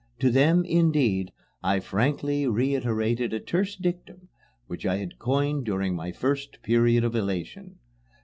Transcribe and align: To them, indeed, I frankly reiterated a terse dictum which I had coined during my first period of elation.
To 0.17 0.31
them, 0.31 0.65
indeed, 0.65 1.31
I 1.61 1.79
frankly 1.79 2.47
reiterated 2.47 3.33
a 3.33 3.39
terse 3.39 3.75
dictum 3.75 4.29
which 4.65 4.83
I 4.83 4.97
had 4.97 5.19
coined 5.19 5.65
during 5.65 5.95
my 5.95 6.11
first 6.11 6.63
period 6.63 7.03
of 7.03 7.15
elation. 7.15 7.77